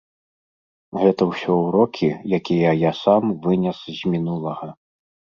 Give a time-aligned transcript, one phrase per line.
[1.01, 2.07] Гэта ўсё ўрокі,
[2.37, 4.71] якія я сам вынес з мінулага.